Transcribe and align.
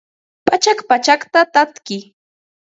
Pachak 0.45 0.79
pachakcha 0.89 1.41
tatki 1.53 1.97